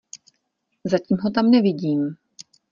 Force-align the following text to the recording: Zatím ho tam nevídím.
Zatím 0.85 1.17
ho 1.17 1.29
tam 1.31 1.51
nevídím. 1.51 2.15